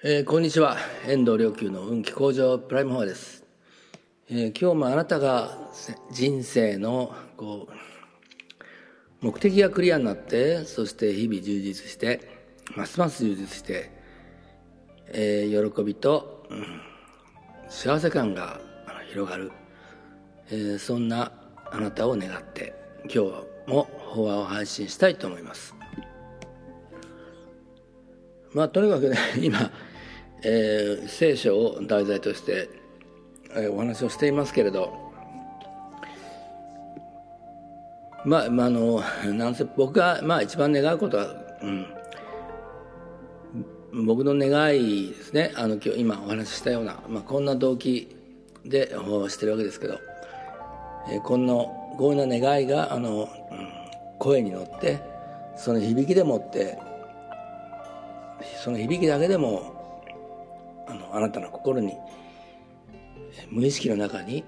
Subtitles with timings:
[0.00, 0.76] えー、こんにちは。
[1.08, 3.44] 遠藤良久の運気向上プライムフォアです、
[4.30, 5.58] えー、今日もあなたが
[6.12, 12.20] 人生のこう目的がクリアになってそして日々充実して
[12.76, 13.90] ますます充実して、
[15.08, 16.80] えー、喜びと、うん、
[17.68, 18.60] 幸せ感が
[19.10, 19.50] 広がる、
[20.52, 21.32] えー、そんな
[21.72, 22.72] あなたを願って
[23.12, 23.32] 今日
[23.66, 25.74] も法話を配信したいと思います。
[28.52, 29.70] まあとにかくね今
[30.42, 32.68] えー、聖書を題材として、
[33.54, 35.08] えー、お話をしていますけれど
[38.24, 41.66] まあ、まあ、あのなんせ僕が、まあ、一番願うことは、う
[44.00, 45.52] ん、僕の願いですね。
[45.56, 48.14] あの今日今お話ししたような、まあ、こんな動機
[48.64, 48.92] で
[49.28, 49.98] してるわけですけど、
[51.10, 53.28] えー、こんなこんな願いがあの、うん、
[54.18, 55.00] 声に乗って
[55.56, 56.78] その響きでもって
[58.62, 59.77] その響きだけでも
[60.88, 61.94] あのあなたの心に
[63.50, 64.44] 無意識の中に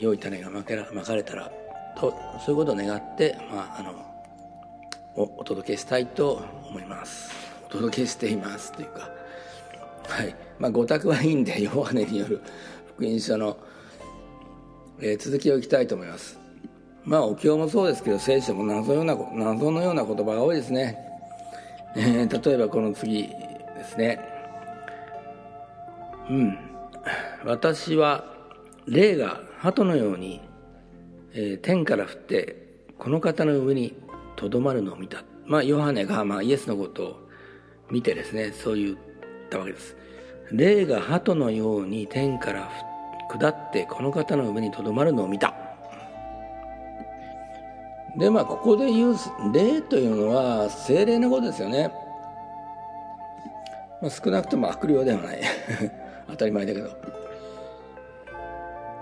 [0.00, 1.52] 良い種がまけらまかれたら
[1.96, 2.14] と
[2.44, 4.14] そういうことを願って、まあ、あの
[5.16, 7.30] おお届けしたいと思います。
[7.66, 9.10] お届けしていますというか。
[10.08, 10.34] はい。
[10.58, 12.42] まあご託はいいんでヨハネによる
[12.96, 13.56] 福音書の、
[15.00, 16.38] えー、続きをいきたいと思います。
[17.04, 20.98] まあお経もそうですけど聖書も謎ような謎のような言葉が多いですね、
[21.96, 24.33] えー、例えばこの次ですね。
[26.30, 26.58] うん。
[27.44, 28.24] 私は
[28.86, 30.40] 霊が鳩のように、
[31.32, 32.56] えー、天から降って
[32.98, 33.94] この方の上に
[34.36, 35.22] とどまるのを見た。
[35.46, 37.28] まあヨハネが、まあ、イエスのことを
[37.90, 38.96] 見てですねそう言っ
[39.50, 39.96] たわけです。
[40.52, 42.70] 霊が鳩のように天から
[43.30, 45.54] 下ってこの方の上にとどまるのを見た。
[48.16, 49.16] でまあここで言う
[49.52, 51.92] 霊というのは精霊のことですよね、
[54.00, 55.40] まあ、少なくとも悪霊ではない。
[56.28, 57.14] 当たり前だけど。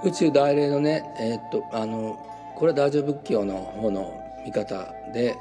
[0.04, 2.18] 宇宙大霊のねえー、っとあの
[2.56, 5.36] これは大乗仏教の方の見方で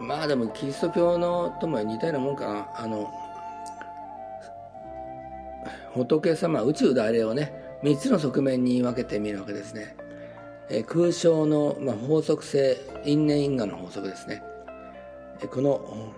[0.00, 2.68] まあでもキリスト教のとも似たようなもんかな。
[2.74, 3.10] あの
[5.94, 7.52] 仏様宇宙大霊をね
[7.82, 9.96] 3つの側面に分けてみるわけですね、
[10.70, 14.42] えー、空想の、まあ、法則性因縁因果の法則ですね、
[15.40, 16.14] えー、この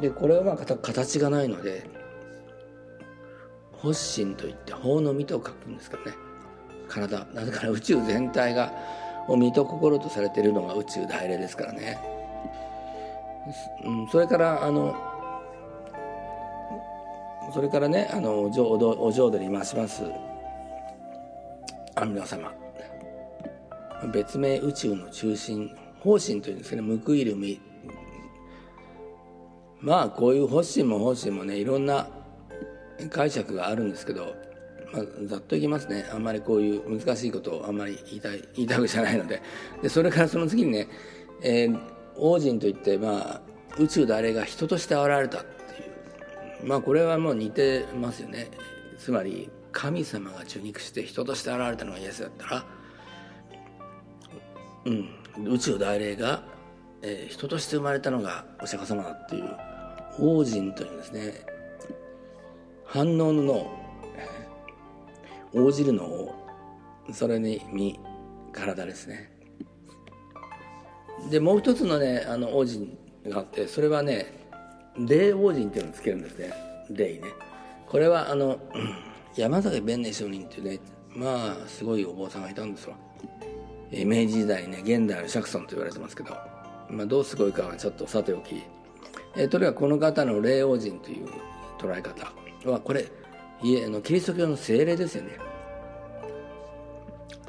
[0.00, 1.84] でこれはまあ形がないので
[3.82, 6.16] 発心といって法の身と書くんですからね。
[6.88, 8.72] 体なぜから宇宙全体が
[9.28, 11.98] を身と心とされているのが宇宙大霊ですからね、
[13.84, 14.94] うん、それからあの
[17.52, 20.02] それからねあのお浄お浄土に増します。
[21.94, 22.52] 阿弥陀様。
[24.12, 25.70] 別名宇宙の中心
[26.00, 27.60] 方針というんですけど報いる身。
[29.80, 32.06] まあこういう方針も方針もねいろんな
[33.10, 34.34] 解釈があるんですけど、
[34.92, 36.08] まあ、ざっといきますね。
[36.12, 39.42] あんまりこういう難しいことをあんまり言いたい言いたくじゃないので。
[39.82, 40.88] でそれからその次にね、
[41.42, 41.80] えー、
[42.16, 43.42] 王人といって、まあ、
[43.78, 46.66] 宇宙であれが人として現れたっていう。
[46.66, 48.50] まあこれはもう似てますよね。
[48.98, 52.66] つまり神様が受肉して人として現れたのがイエスだったら、
[54.84, 56.42] うん、宇宙大霊が、
[57.00, 59.72] えー、人として生まれたのがお釈迦様だっていう。
[60.18, 61.51] 王人というですね。
[62.92, 63.70] 反応の
[65.54, 66.34] 応じるのを
[67.10, 67.98] それに身
[68.52, 69.32] 体ですね。
[71.30, 74.46] でもう一つのねあの王人があってそれはね
[74.98, 76.52] 霊王人っていうのをつけるんですね。
[76.90, 77.22] 霊ね。
[77.86, 78.58] これはあの
[79.36, 80.80] 山崎弁寧上人っていうね
[81.16, 82.96] まあすごいお坊さんがいたんですわ
[83.90, 86.36] 明治時代ね現代の釈尊と言われてますけど、
[86.90, 88.62] まあ、どうすごいかはちょっとさておき。
[89.34, 91.28] えとにかくこの方の霊王人という
[91.78, 92.41] 捉え方。
[92.70, 93.06] はこれ
[93.62, 95.38] いえあのキリスト教の精霊ですよね。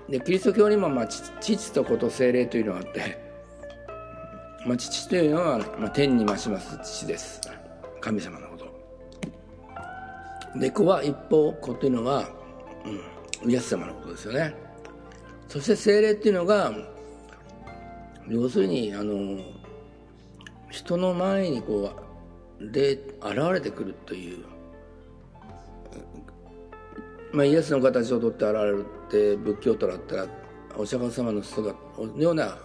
[0.09, 3.18] でキリスト教にも、まあ、父と子と精霊というのがあって、
[4.66, 7.41] まあ、父というのは、まあ、天に増します父です。
[8.01, 8.63] 神様のこと。
[10.60, 12.30] で子は一方子というのは、
[13.44, 14.54] うん、イエス様のことですよね。
[15.48, 16.74] そして精霊っていうのが
[18.27, 19.39] 要するにあの
[20.69, 21.92] 人の前にこ
[22.60, 23.01] う霊現
[23.54, 24.45] れてくるという
[27.31, 30.28] まあ、イエスの形をとって現れるって仏教徒だったら
[30.78, 32.57] お釈迦様の姿のような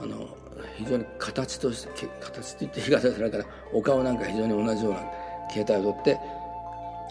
[0.00, 0.28] あの
[0.76, 5.04] 非常に形として形と言って言い方されからお顔なんか非常に同じような
[5.52, 6.18] 形態をとって、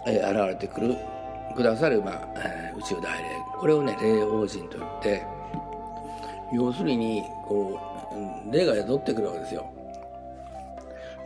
[0.07, 0.95] えー、現れてくる
[1.56, 3.30] くださる、まあえー、宇宙大霊。
[3.57, 5.25] これをね霊王人と言って
[6.54, 7.80] 要するにこ
[8.48, 9.65] う霊が宿ってくるわけですよ。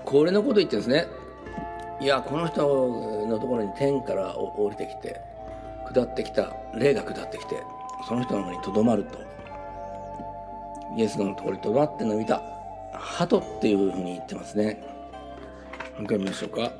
[0.05, 1.07] これのこと言ってるんですね。
[2.03, 2.61] いやこの人
[3.27, 5.21] のところに天から降りてきて
[5.89, 7.63] 下ってきた霊が下ってきて
[8.05, 9.19] その人の方にとどまると
[10.97, 12.41] イエスのところにとどまっての見た
[12.91, 14.83] 鳩っていうふうに言ってますね。
[15.95, 16.61] もう一回見ましょうか。
[16.61, 16.73] はい。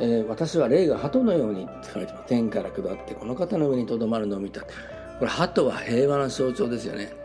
[0.00, 2.26] えー、私は霊が鳩のようにって書いてます。
[2.26, 4.60] 天から下ってこの方の上にとどまるのを見た。
[4.60, 4.66] こ
[5.22, 7.23] れ鳩は平和な象徴ですよね。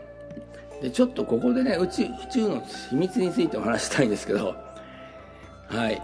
[0.80, 4.54] でちょっとここでね宇宙宇宙の秘密についてお話したいんですけど
[5.68, 6.00] はい。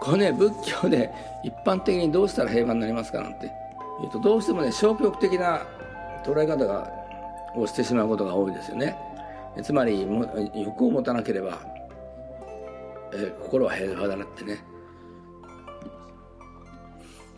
[0.00, 3.50] これね仏教で一般的にどうしたら平和になりますかなんて
[4.00, 5.66] 言うとどうしてもね消極的な
[6.24, 6.90] 捉え方が
[7.56, 8.96] をしてしまうことが多いですよね。
[9.62, 10.06] つまり
[10.54, 11.58] 欲を持たなければ、
[13.12, 14.58] え心は平和だなってね。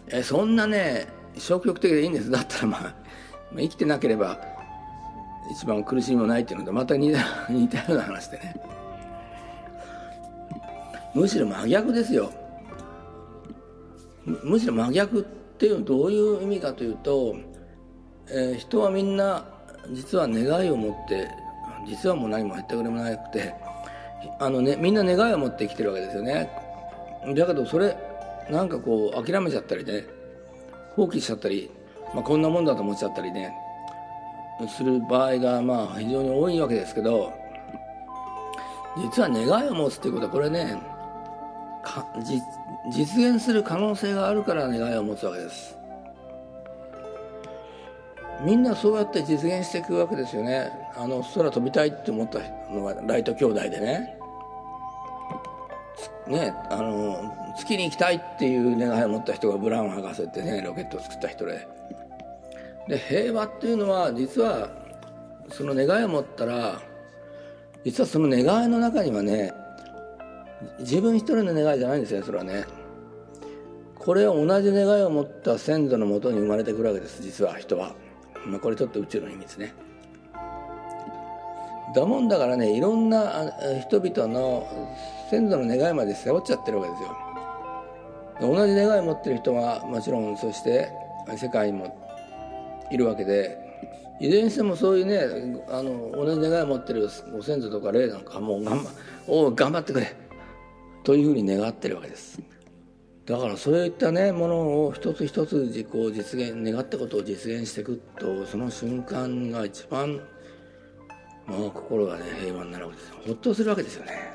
[0.08, 1.06] えそんなね
[1.36, 2.30] 消極的でいいんです。
[2.30, 2.94] だったらまあ
[3.56, 4.38] 生きてなければ
[5.50, 8.54] 一番苦しみもないっていうのとまた似た似たような話でね。
[11.14, 12.30] むしろ真逆ですよ。
[14.24, 15.24] むしろ真逆っ
[15.58, 17.34] ていうのはどういう意味かというと、
[18.28, 19.44] えー、人はみんな
[19.92, 21.28] 実は願いを持って
[21.86, 23.54] 実はもう何も減ったくれもなくて
[24.38, 26.50] あの、ね、みんな願いを持って生きてるわけですよね。
[27.34, 27.96] だけどそれ
[28.50, 30.04] なんかこう諦めちゃったりね
[30.94, 31.70] 放棄しちゃったり、
[32.14, 33.52] まあ、こんなもんだと思っちゃったりね
[34.68, 37.32] する場合がまあ非常に多いわけですけど
[38.96, 40.76] 実は願いを持つっていうことはこれね
[42.90, 45.76] 実現する可能性があるから願いを持つわけです。
[48.42, 50.70] みんなそうやって実現していくわけですよね。
[50.96, 52.40] あの空飛びたいって思った
[52.72, 54.16] のがライト兄弟でね。
[56.26, 61.68] ねあの月に行きたいっていう願いを持った人がブラウン博士ってねロケットを作った人で。
[62.90, 64.68] で平和っていうのは実は
[65.48, 66.82] その願いを持ったら
[67.84, 69.52] 実はその願いの中にはね
[70.80, 72.66] 自分一人の願いじゃないんですよそれはね。
[73.94, 77.92] これは同じ願いを持った先祖のもとに生まれてくるわけです実は人は、
[78.46, 79.72] まあ、これちょっと宇宙の秘密ね。
[81.94, 83.52] だもんだからねいろんな
[83.82, 84.66] 人々の
[85.30, 87.16] 先祖の願いまで背負っちゃってるわけですよ。
[88.40, 90.90] 同じ願いを持ってる人はもちろんそして
[91.36, 92.09] 世界にも
[92.90, 93.58] いるわけで
[94.20, 95.18] いずれにしてもそういうね
[95.68, 98.90] あの同じ願いを持ってるご先祖とか霊なんかもう頑張
[99.26, 100.14] お頑張ってくれ
[101.02, 102.40] というふうに願ってるわけです。
[103.24, 110.20] だからそういったねものを一つ一つ実行実現願ったことを実現していくとその瞬間が一番
[111.46, 114.34] もう心がね平和になるわけですほっとするわけですよね。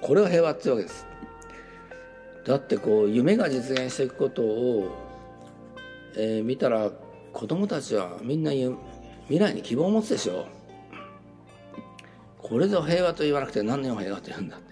[0.00, 1.06] これは平和っていうわけです。
[2.44, 4.90] だってこう夢が実現していくことを、
[6.16, 6.92] えー、見たら
[7.36, 8.74] 子供たちはみんな未
[9.38, 10.46] 来に希望を持つでしょ。
[12.38, 14.66] これぞ平和と言わなくて何年を平和と言うんだって。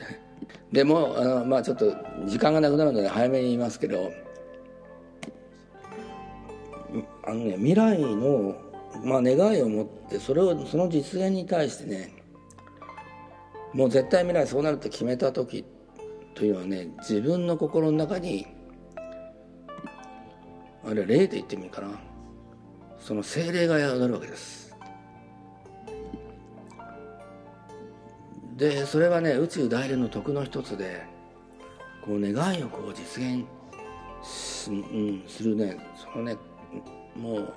[0.72, 1.94] でもあのまあちょっと
[2.24, 4.10] 時間がなくなるので早めに言いますけど。
[7.26, 8.56] あのね未来の、
[9.04, 12.12] まあ、願いを持ってそれをその実現に対してね
[13.74, 15.66] もう絶対未来そうなるって決めた時
[16.34, 18.46] というのはね自分の心の中に
[20.86, 22.13] あれは霊で言ってみるかな。
[23.04, 24.74] その精霊が宿るわけです。
[28.56, 31.02] でそれはね宇宙大連の徳の一つで
[32.02, 33.44] こう願いをこう実現
[34.22, 36.36] す,、うん、するねそのね
[37.14, 37.54] もう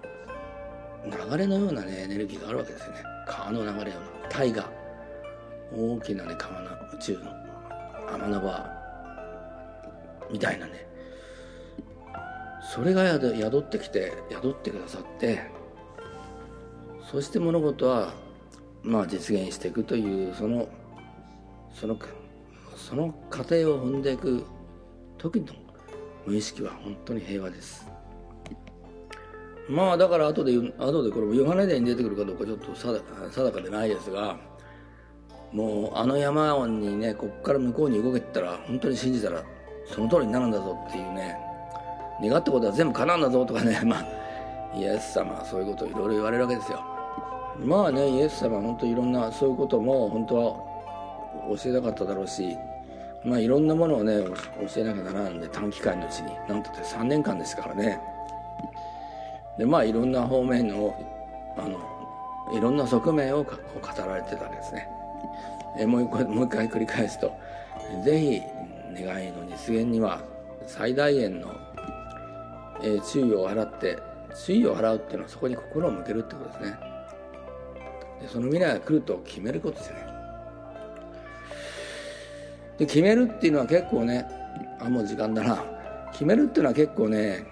[1.06, 3.04] 流れのようなねエネルギーがあるわけですよね。
[3.25, 4.70] 川の流れような大河
[5.72, 7.20] 大きなね川の宇宙の
[8.12, 8.70] 天の川
[10.30, 10.86] みたいなね
[12.77, 15.41] それが宿ってきて宿ってくださって
[17.12, 18.13] そして物事は
[18.84, 20.69] まあ実現していくというその
[21.74, 21.98] その
[22.75, 24.43] その過程を踏んでいく
[25.17, 25.48] 時の
[26.27, 27.88] 無意識は本当に平和です。
[29.67, 34.38] まあだから後で後でこれヨハネ伝に出てくるかどうかちょっと定かでないですが
[35.51, 39.43] もうあの山にねこっから向こうに動けたら本当に信じたら
[39.88, 41.47] その通りになるんだぞっていうね
[42.22, 43.80] 願ったことは全部叶うんだぞとかね。
[43.86, 44.06] まあ
[44.76, 46.80] イエス様はそういうことをいろいろ言われるわけですよ。
[47.60, 50.44] まあねイエス様は本当いろんなそういうことも本当は
[51.58, 52.56] 教えたかっただろうし
[53.24, 54.24] まあいろんなものをね
[54.74, 56.32] 教えなきゃならないんで短期間のうちに。
[56.48, 58.00] なんとって3年間ですからね。
[59.58, 60.94] でまあいろんな方面の
[61.58, 61.78] あの
[62.56, 63.52] いろんな側面を語
[64.08, 64.88] られてたわけですね。
[65.78, 67.32] えもう一回もう一回繰り返すと
[68.04, 68.42] 是非
[69.04, 70.22] 願いの実現には
[70.66, 71.67] 最大限の
[72.81, 73.98] えー、注意を払って
[74.46, 76.79] 注意を払うっていうのはそこに心を向けるってことですね。
[78.22, 80.07] でその未来が来ると決めることですよね。
[82.77, 84.25] で決めるっていうのは結構ね
[84.79, 85.63] あもう時間だな。
[86.12, 87.46] 決めるっていうのは結構ね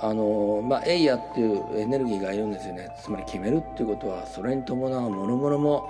[0.00, 2.90] あのまあエイヤっていうエネルギーがいるんですよね。
[3.02, 5.88] つまり決めるっていうことはそれに伴う諸々も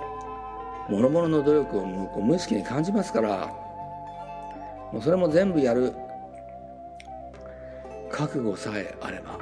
[0.89, 1.85] 諸々の努力を
[2.21, 3.53] 無意識に感じますから
[4.93, 5.93] もうそれも全部やる。
[8.17, 9.37] 覚悟さえあれば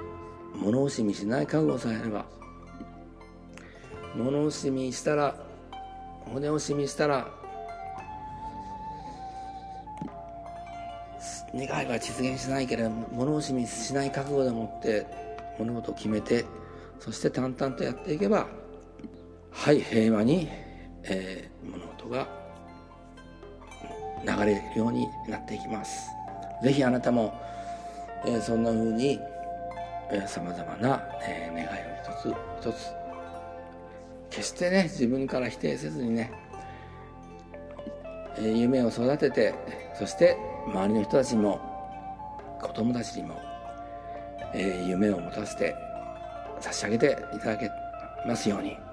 [0.54, 2.26] 物惜しみしない覚悟さえあれば
[4.18, 5.34] 物惜しみしたら
[6.26, 7.26] 骨惜しみしたら
[11.56, 15.08] 願いは実現しないけれど物惜しみしない覚悟でもって
[15.58, 16.44] 物事を決めて
[17.00, 18.46] そして淡々とやっていけば
[19.52, 20.50] はい平和に、
[21.04, 22.28] えー、物事が
[24.26, 26.10] 流れるようになっていきます。
[26.64, 27.34] 是非あなたも、
[28.24, 29.20] えー、そんな風に
[30.28, 31.72] さまざまな、え、願いを
[32.62, 32.94] 一つ一つ
[34.30, 36.32] 決してね自分から否定せずにね、
[38.38, 39.54] え、夢を育てて
[39.98, 41.60] そして周りの人たちにも
[42.62, 43.40] 子供たちにも、
[44.54, 45.76] え、夢を持たせて
[46.60, 47.70] 差し上げていただけ
[48.26, 48.85] ますように。